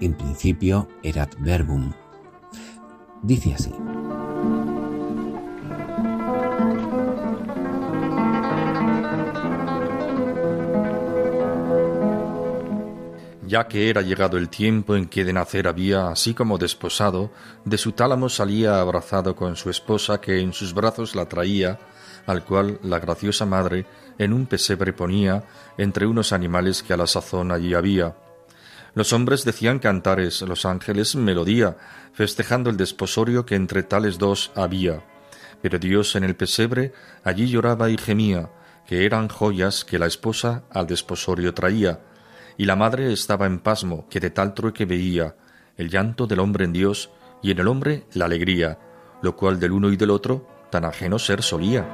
[0.00, 1.92] en principio erat verbum.
[3.22, 3.72] Dice así.
[13.46, 17.32] Ya que era llegado el tiempo en que de nacer había, así como desposado,
[17.64, 21.78] de su tálamo salía abrazado con su esposa que en sus brazos la traía,
[22.26, 23.86] al cual la graciosa madre
[24.18, 25.44] en un pesebre ponía
[25.76, 28.16] entre unos animales que a la sazón allí había.
[28.94, 31.76] Los hombres decían cantares, los ángeles melodía,
[32.12, 35.02] festejando el desposorio que entre tales dos había.
[35.60, 36.92] Pero Dios en el pesebre
[37.24, 38.50] allí lloraba y gemía,
[38.86, 42.00] que eran joyas que la esposa al desposorio traía,
[42.56, 45.36] y la madre estaba en pasmo, que de tal trueque veía
[45.76, 47.10] el llanto del hombre en Dios
[47.42, 48.78] y en el hombre la alegría,
[49.22, 51.84] lo cual del uno y del otro tan ajeno ser solía.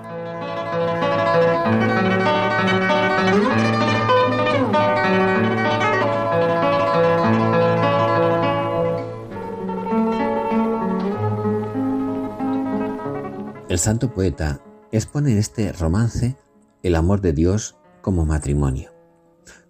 [13.68, 16.36] El santo poeta expone en este romance
[16.82, 18.99] el amor de Dios como matrimonio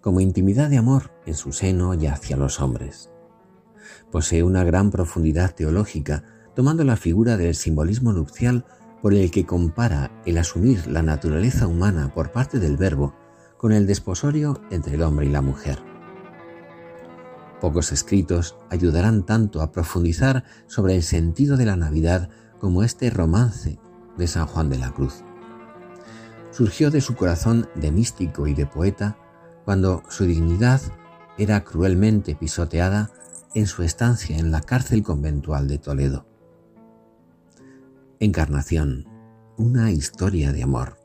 [0.01, 3.09] como intimidad de amor en su seno y hacia los hombres.
[4.11, 6.23] Posee una gran profundidad teológica,
[6.55, 8.65] tomando la figura del simbolismo nupcial
[9.01, 13.15] por el que compara el asumir la naturaleza humana por parte del Verbo
[13.57, 15.79] con el desposorio entre el hombre y la mujer.
[17.59, 23.79] Pocos escritos ayudarán tanto a profundizar sobre el sentido de la Navidad como este romance
[24.17, 25.23] de San Juan de la Cruz.
[26.49, 29.17] Surgió de su corazón de místico y de poeta
[29.65, 30.81] cuando su dignidad
[31.37, 33.11] era cruelmente pisoteada
[33.53, 36.27] en su estancia en la cárcel conventual de Toledo.
[38.19, 39.07] Encarnación,
[39.57, 40.97] una historia de amor.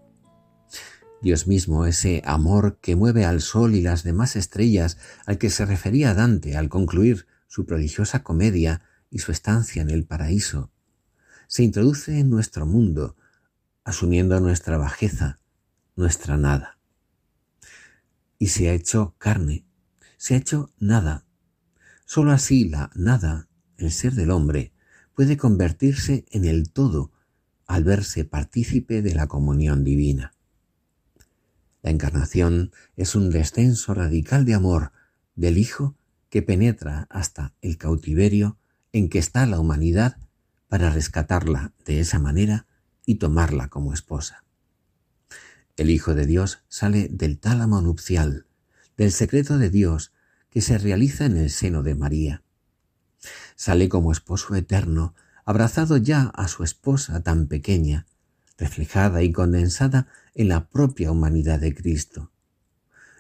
[1.23, 5.65] Dios mismo, ese amor que mueve al sol y las demás estrellas al que se
[5.65, 10.71] refería Dante al concluir su prodigiosa comedia y su estancia en el paraíso,
[11.49, 13.17] se introduce en nuestro mundo,
[13.85, 15.39] asumiendo nuestra bajeza,
[15.95, 16.76] nuestra nada
[18.39, 19.65] y se ha hecho carne,
[20.17, 21.25] se ha hecho nada.
[22.05, 24.73] Sólo así la nada, el ser del hombre,
[25.15, 27.13] puede convertirse en el todo
[27.67, 30.33] al verse partícipe de la comunión divina.
[31.83, 34.93] La encarnación es un descenso radical de amor
[35.35, 35.97] del Hijo
[36.31, 38.59] que penetra hasta el cautiverio
[38.93, 40.17] en que está la humanidad
[40.69, 42.67] para rescatarla de esa manera
[43.05, 44.46] y tomarla como esposa.
[45.77, 48.47] El Hijo de Dios sale del tálamo nupcial,
[48.97, 50.13] del secreto de Dios
[50.49, 52.43] que se realiza en el seno de María.
[53.57, 58.07] Sale como esposo eterno, abrazado ya a su esposa tan pequeña,
[58.57, 62.33] reflejada y condensada en la propia humanidad de Cristo.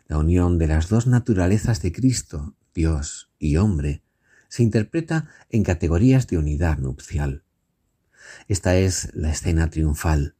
[0.08, 4.02] La unión de las dos naturalezas de Cristo, Dios y hombre,
[4.48, 7.42] se interpreta en categorías de unidad nupcial.
[8.48, 10.36] Esta es la escena triunfal.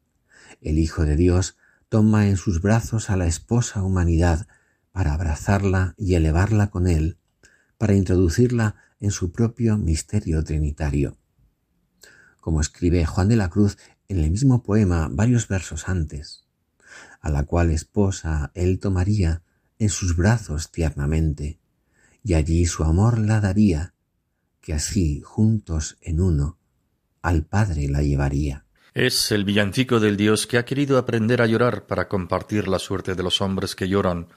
[0.63, 1.57] El Hijo de Dios
[1.89, 4.47] toma en sus brazos a la esposa humanidad
[4.93, 7.19] para abrazarla y elevarla con él,
[7.79, 11.17] para introducirla en su propio misterio trinitario.
[12.41, 13.77] Como escribe Juan de la Cruz
[14.09, 16.45] en el mismo poema varios versos antes,
[17.21, 19.43] a la cual esposa él tomaría
[19.79, 21.61] en sus brazos tiernamente,
[22.23, 23.95] y allí su amor la daría,
[24.61, 26.59] que así, juntos en uno,
[27.23, 28.66] al Padre la llevaría.
[28.97, 33.15] Es el villancico del Dios que ha querido aprender a llorar para compartir la suerte
[33.15, 34.29] de los hombres que lloran,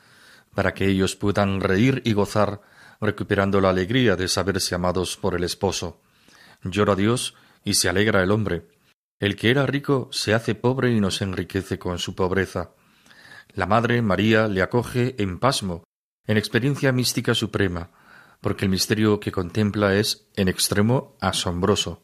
[0.53, 2.59] para que ellos puedan reír y gozar,
[2.99, 6.01] recuperando la alegría de saberse amados por el esposo.
[6.61, 8.67] Llora Dios y se alegra el hombre.
[9.21, 12.71] El que era rico se hace pobre y nos enriquece con su pobreza.
[13.53, 15.85] La Madre María le acoge en pasmo,
[16.27, 17.91] en experiencia mística suprema,
[18.41, 22.03] porque el misterio que contempla es en extremo asombroso.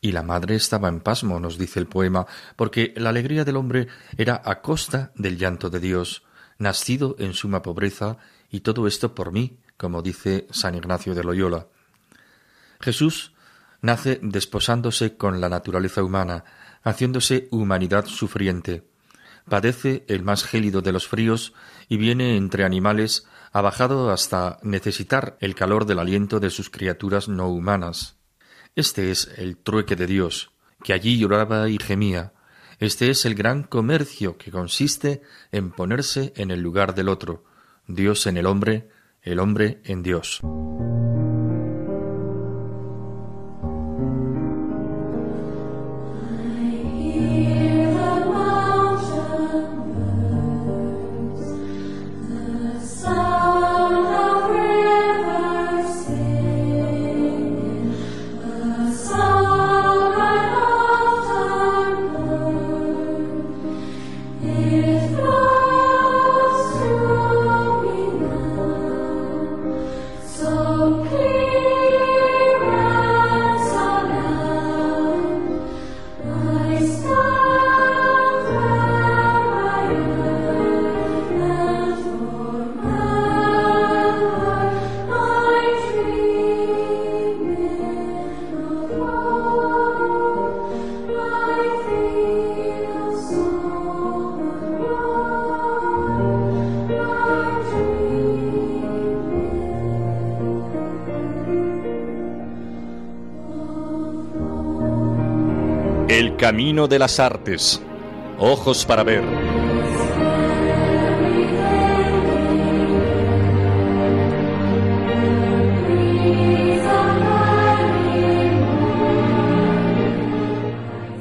[0.00, 3.88] Y la madre estaba en pasmo, nos dice el poema, porque la alegría del hombre
[4.16, 6.24] era a costa del llanto de Dios,
[6.58, 8.16] nacido en suma pobreza,
[8.50, 11.66] y todo esto por mí, como dice San Ignacio de Loyola.
[12.80, 13.34] Jesús
[13.82, 16.44] nace desposándose con la naturaleza humana,
[16.82, 18.84] haciéndose humanidad sufriente.
[19.48, 21.54] Padece el más gélido de los fríos
[21.88, 27.48] y viene entre animales abajado hasta necesitar el calor del aliento de sus criaturas no
[27.48, 28.19] humanas.
[28.76, 30.52] Este es el trueque de Dios,
[30.84, 32.32] que allí lloraba y gemía.
[32.78, 37.44] Este es el gran comercio que consiste en ponerse en el lugar del otro,
[37.86, 38.88] Dios en el hombre,
[39.22, 40.40] el hombre en Dios.
[64.42, 64.99] There is
[106.50, 107.80] Camino de las Artes.
[108.36, 109.22] Ojos para ver.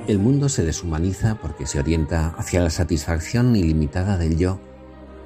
[0.08, 4.60] El mundo se deshumaniza porque se orienta hacia la satisfacción ilimitada del yo,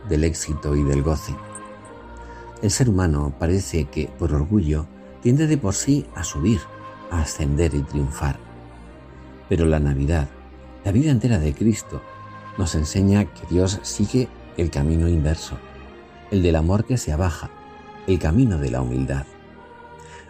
[0.10, 1.34] del éxito y del goce.
[2.62, 4.86] El ser humano parece que, por orgullo,
[5.22, 6.60] tiende de por sí a subir,
[7.10, 8.43] a ascender y triunfar.
[9.50, 10.28] Pero la Navidad,
[10.84, 12.02] la vida entera de Cristo,
[12.58, 14.28] nos enseña que Dios sigue
[14.58, 15.58] el camino inverso,
[16.32, 17.50] el del amor que se abaja,
[18.08, 19.26] el camino de la humildad.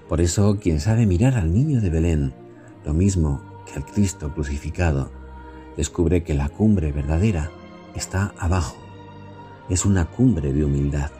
[0.07, 2.33] Por eso, quien sabe mirar al niño de Belén,
[2.85, 5.11] lo mismo que al Cristo crucificado,
[5.77, 7.51] descubre que la cumbre verdadera
[7.95, 8.77] está abajo.
[9.69, 11.11] Es una cumbre de humildad.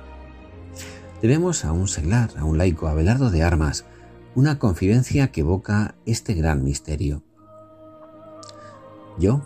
[1.21, 3.85] Debemos a un seglar, a un laico, Abelardo de Armas,
[4.35, 7.23] una confidencia que evoca este gran misterio.
[9.18, 9.41] Yo,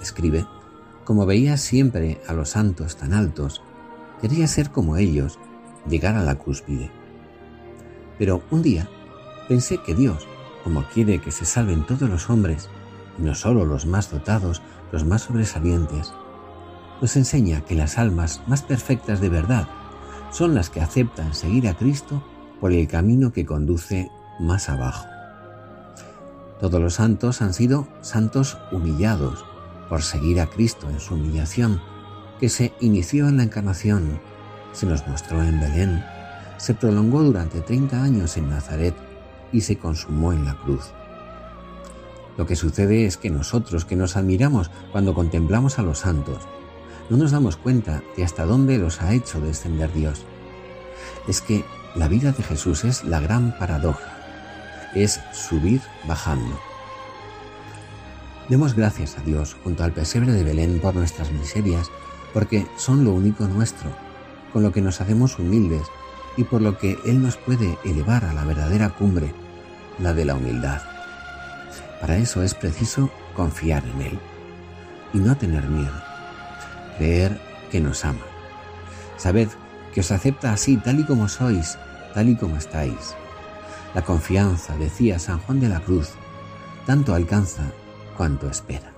[0.00, 0.46] escribe,
[1.04, 3.62] como veía siempre a los santos tan altos,
[4.20, 5.38] quería ser como ellos,
[5.88, 6.90] llegar a la cúspide.
[8.18, 8.88] Pero un día
[9.48, 10.26] pensé que Dios,
[10.64, 12.68] como quiere que se salven todos los hombres,
[13.18, 16.12] y no solo los más dotados, los más sobresalientes,
[17.00, 19.68] nos enseña que las almas más perfectas de verdad
[20.30, 22.22] son las que aceptan seguir a Cristo
[22.60, 25.06] por el camino que conduce más abajo.
[26.60, 29.44] Todos los santos han sido santos humillados
[29.88, 31.82] por seguir a Cristo en su humillación,
[32.40, 34.18] que se inició en la encarnación,
[34.72, 36.04] se nos mostró en Belén,
[36.56, 38.94] se prolongó durante 30 años en Nazaret
[39.52, 40.92] y se consumó en la cruz.
[42.38, 46.38] Lo que sucede es que nosotros que nos admiramos cuando contemplamos a los santos,
[47.10, 50.24] no nos damos cuenta de hasta dónde los ha hecho descender Dios.
[51.28, 54.15] Es que la vida de Jesús es la gran paradoja
[54.94, 56.58] es subir bajando.
[58.48, 61.90] Demos gracias a Dios junto al pesebre de Belén por nuestras miserias,
[62.32, 63.90] porque son lo único nuestro,
[64.52, 65.82] con lo que nos hacemos humildes
[66.36, 69.34] y por lo que Él nos puede elevar a la verdadera cumbre,
[69.98, 70.80] la de la humildad.
[72.00, 74.18] Para eso es preciso confiar en Él
[75.12, 76.00] y no tener miedo,
[76.98, 78.24] creer que nos ama.
[79.16, 79.48] Sabed
[79.92, 81.78] que os acepta así tal y como sois,
[82.14, 83.16] tal y como estáis
[83.96, 86.10] la confianza, decía San Juan de la Cruz,
[86.84, 87.72] tanto alcanza
[88.14, 88.95] cuanto espera.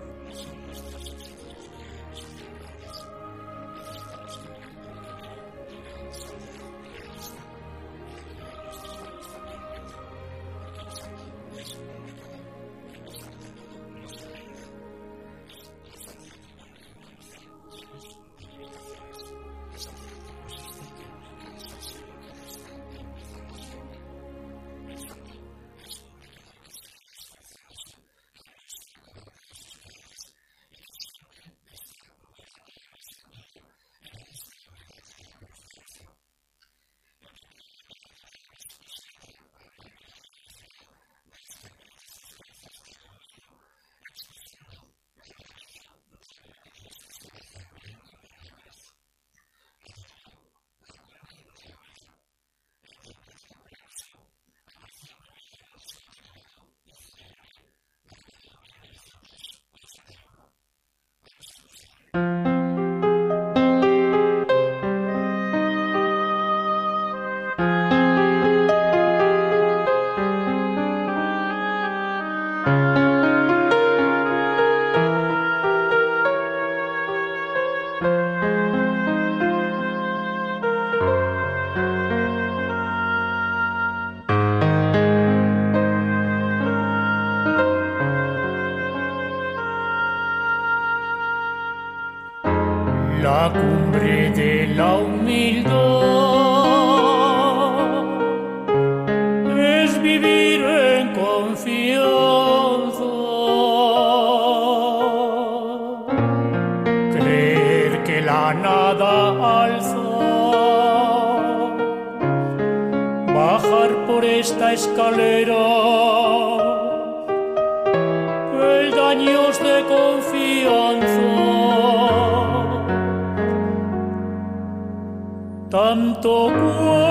[125.78, 127.07] tanto cual.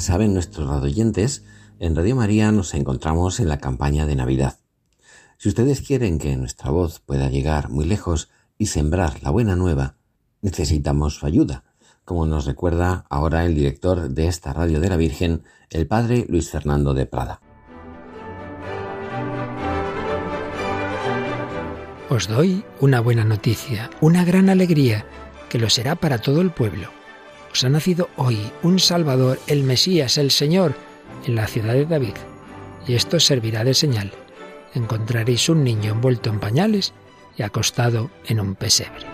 [0.00, 1.44] Saben nuestros radioyentes,
[1.78, 4.58] en Radio María nos encontramos en la campaña de Navidad.
[5.36, 9.96] Si ustedes quieren que nuestra voz pueda llegar muy lejos y sembrar la buena nueva,
[10.40, 11.64] necesitamos su ayuda,
[12.04, 16.50] como nos recuerda ahora el director de esta Radio de la Virgen, el padre Luis
[16.50, 17.40] Fernando de Prada.
[22.08, 25.04] Os doy una buena noticia, una gran alegría,
[25.48, 27.01] que lo será para todo el pueblo
[27.52, 30.74] os ha nacido hoy un Salvador, el Mesías, el Señor,
[31.26, 32.14] en la ciudad de David.
[32.86, 34.10] Y esto servirá de señal.
[34.74, 36.94] Encontraréis un niño envuelto en pañales
[37.36, 39.04] y acostado en un pesebre.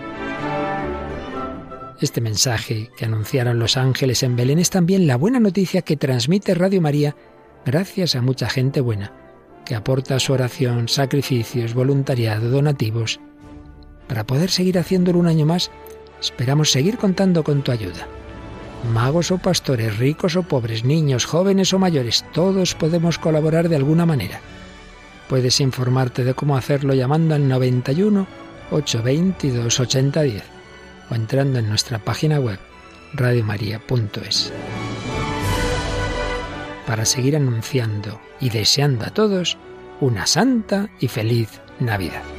[1.99, 6.55] Este mensaje que anunciaron los ángeles en Belén es también la buena noticia que transmite
[6.55, 7.15] Radio María
[7.65, 9.11] gracias a mucha gente buena,
[9.65, 13.19] que aporta su oración, sacrificios, voluntariado, donativos.
[14.07, 15.71] Para poder seguir haciéndolo un año más,
[16.21, 18.07] esperamos seguir contando con tu ayuda
[18.83, 24.05] magos o pastores, ricos o pobres, niños, jóvenes o mayores, todos podemos colaborar de alguna
[24.05, 24.41] manera.
[25.27, 28.27] Puedes informarte de cómo hacerlo llamando al 91
[28.71, 30.43] 822 8010
[31.09, 32.59] o entrando en nuestra página web
[33.13, 34.51] radiomaria.es.
[36.87, 39.57] Para seguir anunciando y deseando a todos
[39.99, 42.38] una santa y feliz Navidad.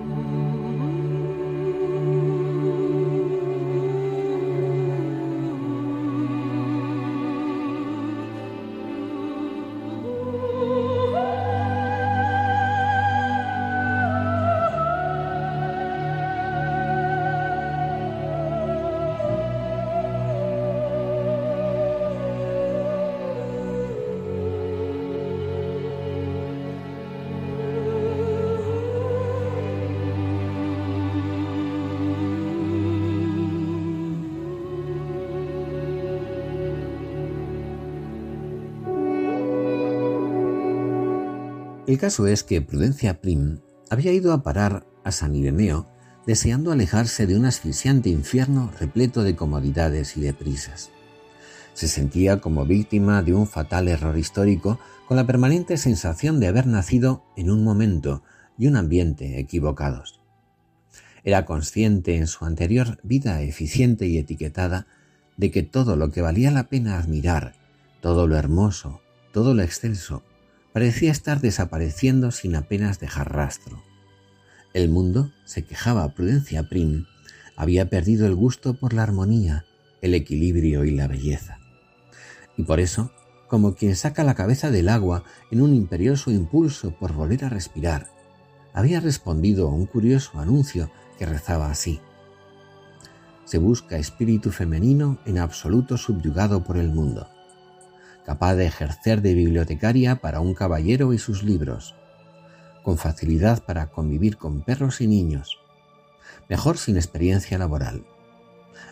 [41.91, 45.89] El caso es que Prudencia Prim había ido a parar a San Ireneo
[46.25, 50.89] deseando alejarse de un asfixiante infierno repleto de comodidades y de prisas.
[51.73, 56.65] Se sentía como víctima de un fatal error histórico con la permanente sensación de haber
[56.65, 58.23] nacido en un momento
[58.57, 60.21] y un ambiente equivocados.
[61.25, 64.87] Era consciente en su anterior vida eficiente y etiquetada
[65.35, 67.53] de que todo lo que valía la pena admirar,
[67.99, 69.01] todo lo hermoso,
[69.33, 70.23] todo lo excelso,
[70.73, 73.83] parecía estar desapareciendo sin apenas dejar rastro.
[74.73, 77.05] El mundo, se quejaba Prudencia Prim,
[77.57, 79.65] había perdido el gusto por la armonía,
[80.01, 81.59] el equilibrio y la belleza.
[82.57, 83.11] Y por eso,
[83.47, 88.07] como quien saca la cabeza del agua en un imperioso impulso por volver a respirar,
[88.73, 91.99] había respondido a un curioso anuncio que rezaba así.
[93.43, 97.27] Se busca espíritu femenino en absoluto subyugado por el mundo,
[98.25, 101.95] capaz de ejercer de bibliotecaria para un caballero y sus libros,
[102.83, 105.59] con facilidad para convivir con perros y niños,
[106.49, 108.05] mejor sin experiencia laboral,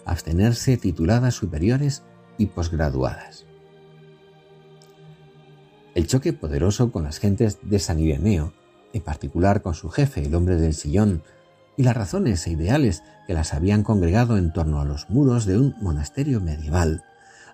[0.05, 2.03] abstenerse tituladas superiores
[2.37, 3.45] y posgraduadas.
[5.95, 8.53] El choque poderoso con las gentes de San Ireneo,
[8.93, 11.23] en particular con su jefe, el hombre del sillón,
[11.77, 15.57] y las razones e ideales que las habían congregado en torno a los muros de
[15.57, 17.03] un monasterio medieval,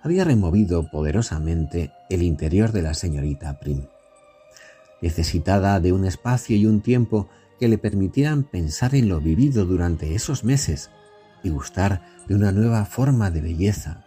[0.06, 3.88] había removido poderosamente el interior de la señorita Prim
[5.02, 7.28] necesitada de un espacio y un tiempo
[7.60, 10.90] que le permitieran pensar en lo vivido durante esos meses
[11.44, 14.06] y gustar de una nueva forma de belleza.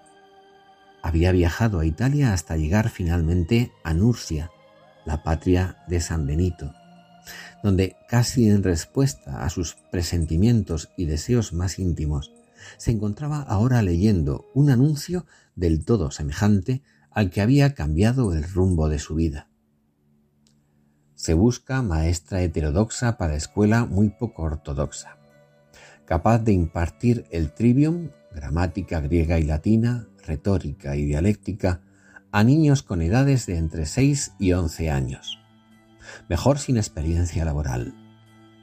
[1.02, 4.50] Había viajado a Italia hasta llegar finalmente a Nurcia,
[5.04, 6.74] la patria de San Benito,
[7.62, 12.32] donde casi en respuesta a sus presentimientos y deseos más íntimos,
[12.76, 18.88] se encontraba ahora leyendo un anuncio del todo semejante al que había cambiado el rumbo
[18.88, 19.48] de su vida.
[21.14, 25.18] Se busca maestra heterodoxa para escuela muy poco ortodoxa,
[26.04, 31.82] capaz de impartir el trivium, gramática griega y latina, retórica y dialéctica,
[32.30, 35.38] a niños con edades de entre 6 y 11 años.
[36.28, 37.94] Mejor sin experiencia laboral.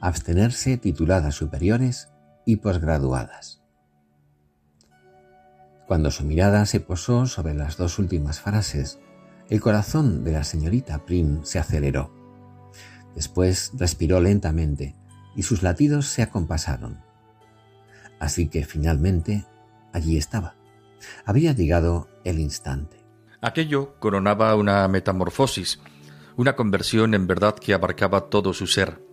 [0.00, 2.08] Abstenerse tituladas superiores
[2.44, 3.55] y posgraduadas.
[5.86, 8.98] Cuando su mirada se posó sobre las dos últimas frases,
[9.48, 12.12] el corazón de la señorita Prim se aceleró.
[13.14, 14.96] Después respiró lentamente
[15.36, 17.00] y sus latidos se acompasaron.
[18.18, 19.46] Así que finalmente
[19.92, 20.56] allí estaba.
[21.24, 23.04] Había llegado el instante.
[23.40, 25.78] Aquello coronaba una metamorfosis,
[26.36, 29.05] una conversión en verdad que abarcaba todo su ser.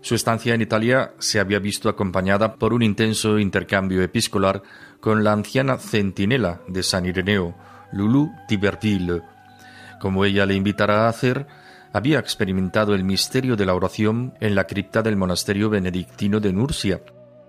[0.00, 4.62] Su estancia en Italia se había visto acompañada por un intenso intercambio episcolar
[5.00, 7.56] con la anciana centinela de San Ireneo,
[7.92, 9.22] Lulu Tiberville.
[10.00, 11.46] Como ella le invitara a hacer,
[11.92, 17.02] había experimentado el misterio de la oración en la cripta del monasterio benedictino de Nurcia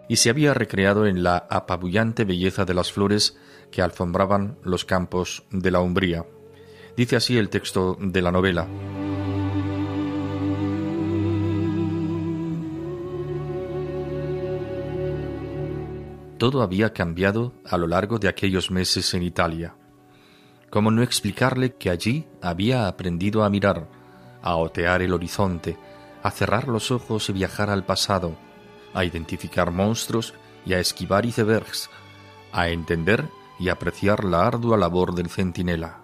[0.07, 3.37] y se había recreado en la apabullante belleza de las flores
[3.71, 6.25] que alfombraban los campos de la Umbría.
[6.97, 8.67] Dice así el texto de la novela.
[16.39, 19.75] Todo había cambiado a lo largo de aquellos meses en Italia.
[20.69, 23.89] ¿Cómo no explicarle que allí había aprendido a mirar,
[24.41, 25.77] a otear el horizonte,
[26.23, 28.37] a cerrar los ojos y viajar al pasado,
[28.93, 30.33] a identificar monstruos
[30.65, 31.89] y a esquivar icebergs,
[32.53, 33.27] a entender
[33.59, 35.99] y apreciar la ardua labor del centinela.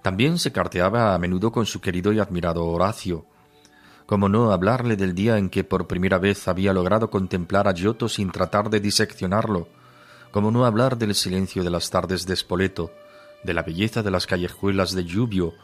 [0.00, 3.26] También se carteaba a menudo con su querido y admirado Horacio.
[4.12, 8.10] Como no hablarle del día en que por primera vez había logrado contemplar a Giotto
[8.10, 9.68] sin tratar de diseccionarlo,
[10.30, 12.90] como no hablar del silencio de las tardes de Spoleto,
[13.42, 15.54] de la belleza de las callejuelas de Lluvio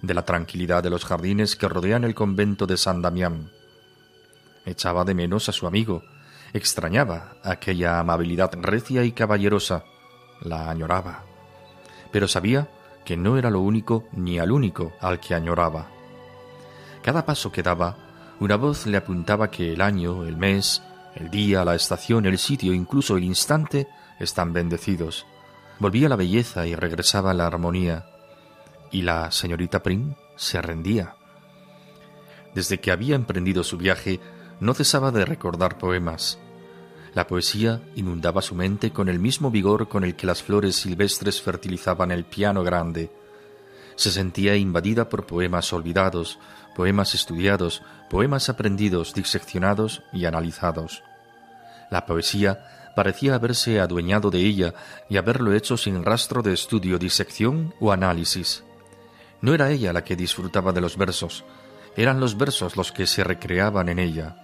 [0.00, 3.52] de la tranquilidad de los jardines que rodean el convento de San Damián.
[4.66, 6.02] Echaba de menos a su amigo,
[6.52, 9.84] extrañaba aquella amabilidad recia y caballerosa,
[10.40, 11.22] la añoraba,
[12.10, 12.68] pero sabía
[13.04, 16.01] que no era lo único ni al único al que añoraba.
[17.02, 17.96] Cada paso que daba,
[18.40, 20.82] una voz le apuntaba que el año, el mes,
[21.14, 23.88] el día, la estación, el sitio, incluso el instante,
[24.18, 25.26] están bendecidos.
[25.78, 28.06] Volvía la belleza y regresaba la armonía
[28.92, 31.16] y la señorita Prim se rendía.
[32.54, 34.20] Desde que había emprendido su viaje,
[34.60, 36.38] no cesaba de recordar poemas.
[37.14, 41.42] La poesía inundaba su mente con el mismo vigor con el que las flores silvestres
[41.42, 43.10] fertilizaban el piano grande.
[43.96, 46.38] Se sentía invadida por poemas olvidados,
[46.74, 51.02] poemas estudiados, poemas aprendidos, diseccionados y analizados.
[51.90, 54.74] La poesía parecía haberse adueñado de ella
[55.08, 58.64] y haberlo hecho sin rastro de estudio, disección o análisis.
[59.40, 61.44] No era ella la que disfrutaba de los versos,
[61.94, 64.36] Eran los versos los que se recreaban en ella.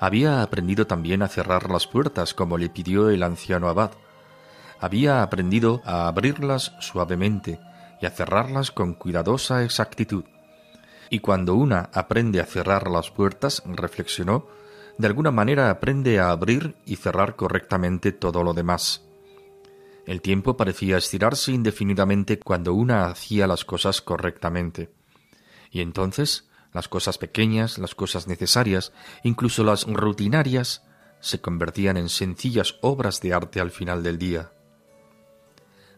[0.00, 3.92] Había aprendido también a cerrar las puertas como le pidió el anciano abad.
[4.78, 7.58] Había aprendido a abrirlas suavemente
[8.02, 10.24] y a cerrarlas con cuidadosa exactitud.
[11.10, 14.46] Y cuando una aprende a cerrar las puertas, reflexionó,
[14.98, 19.04] de alguna manera aprende a abrir y cerrar correctamente todo lo demás.
[20.06, 24.90] El tiempo parecía estirarse indefinidamente cuando una hacía las cosas correctamente.
[25.70, 28.92] Y entonces las cosas pequeñas, las cosas necesarias,
[29.22, 30.84] incluso las rutinarias,
[31.20, 34.52] se convertían en sencillas obras de arte al final del día.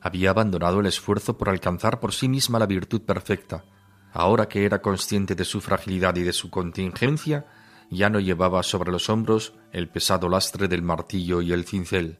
[0.00, 3.64] Había abandonado el esfuerzo por alcanzar por sí misma la virtud perfecta.
[4.12, 7.46] Ahora que era consciente de su fragilidad y de su contingencia,
[7.90, 12.18] ya no llevaba sobre los hombros el pesado lastre del martillo y el cincel.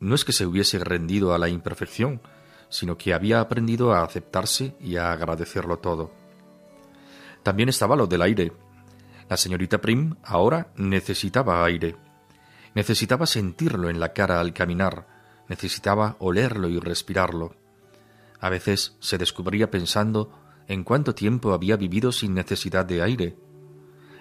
[0.00, 2.20] No es que se hubiese rendido a la imperfección,
[2.68, 6.12] sino que había aprendido a aceptarse y a agradecerlo todo.
[7.42, 8.52] También estaba lo del aire.
[9.28, 11.96] La señorita Prim ahora necesitaba aire.
[12.74, 15.06] Necesitaba sentirlo en la cara al caminar,
[15.48, 17.54] necesitaba olerlo y respirarlo.
[18.40, 20.30] A veces se descubría pensando
[20.68, 23.36] en cuánto tiempo había vivido sin necesidad de aire,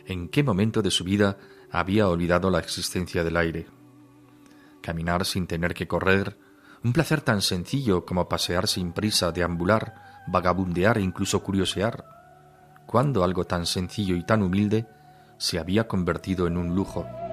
[0.05, 1.37] en qué momento de su vida
[1.71, 3.67] había olvidado la existencia del aire
[4.85, 6.37] caminar sin tener que correr,
[6.83, 12.05] un placer tan sencillo como pasear sin prisa, deambular, vagabundear e incluso curiosear.
[12.85, 14.85] ¿Cuándo algo tan sencillo y tan humilde
[15.39, 17.24] se había convertido en un lujo?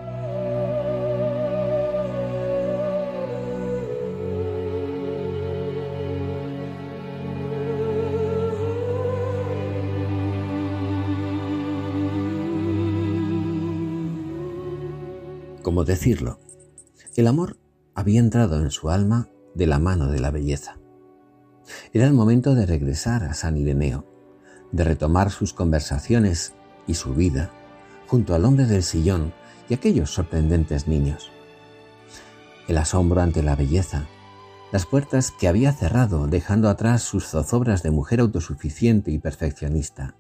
[15.82, 16.38] ¿Cómo decirlo?
[17.16, 17.58] El amor
[17.96, 19.26] había entrado en su alma
[19.56, 20.78] de la mano de la belleza.
[21.92, 24.06] Era el momento de regresar a San Ireneo,
[24.70, 26.54] de retomar sus conversaciones
[26.86, 27.50] y su vida
[28.06, 29.34] junto al hombre del sillón
[29.68, 31.32] y aquellos sorprendentes niños.
[32.68, 34.06] El asombro ante la belleza,
[34.70, 40.14] las puertas que había cerrado dejando atrás sus zozobras de mujer autosuficiente y perfeccionista,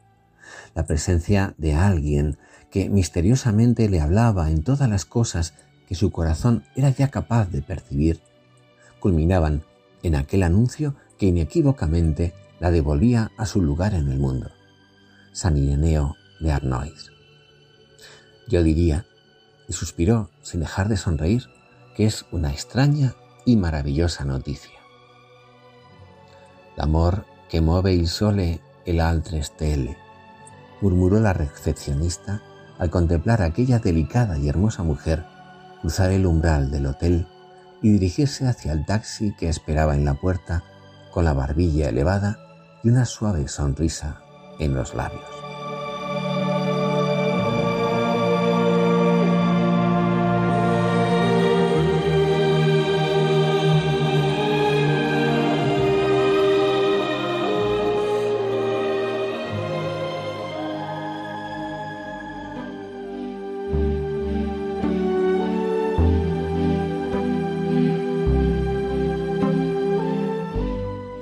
[0.74, 2.38] la presencia de alguien
[2.70, 5.54] que misteriosamente le hablaba en todas las cosas
[5.86, 8.20] que su corazón era ya capaz de percibir,
[9.00, 9.62] culminaban
[10.02, 14.50] en aquel anuncio que inequívocamente la devolvía a su lugar en el mundo.
[15.32, 17.10] San Ireneo de Arnois.
[18.48, 19.06] Yo diría,
[19.68, 21.44] y suspiró sin dejar de sonreír,
[21.96, 24.78] que es una extraña y maravillosa noticia.
[26.76, 29.96] L'amor que mueve il sole el altre stelle,
[30.82, 32.42] murmuró la recepcionista
[32.78, 35.24] al contemplar a aquella delicada y hermosa mujer
[35.80, 37.26] cruzar el umbral del hotel
[37.80, 40.62] y dirigirse hacia el taxi que esperaba en la puerta
[41.10, 42.38] con la barbilla elevada
[42.82, 44.20] y una suave sonrisa
[44.58, 45.51] en los labios.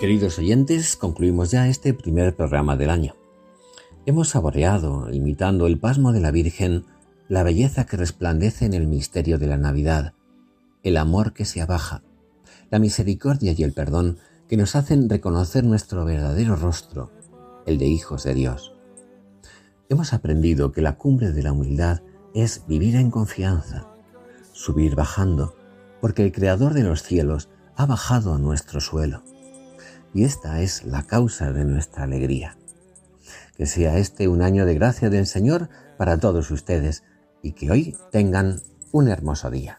[0.01, 3.17] Queridos oyentes, concluimos ya este primer programa del año.
[4.07, 6.87] Hemos saboreado, imitando el pasmo de la Virgen,
[7.29, 10.15] la belleza que resplandece en el misterio de la Navidad,
[10.85, 12.03] el amor que se abaja,
[12.71, 14.17] la misericordia y el perdón
[14.49, 17.11] que nos hacen reconocer nuestro verdadero rostro,
[17.67, 18.73] el de hijos de Dios.
[19.91, 22.01] Hemos aprendido que la cumbre de la humildad
[22.33, 23.87] es vivir en confianza,
[24.55, 25.55] subir bajando,
[26.01, 29.23] porque el Creador de los cielos ha bajado a nuestro suelo
[30.15, 32.57] y esta es la causa de nuestra alegría.
[33.57, 37.05] Que sea este un año de gracia del Señor para todos ustedes
[37.43, 38.61] y que hoy tengan
[38.93, 39.79] un hermoso día.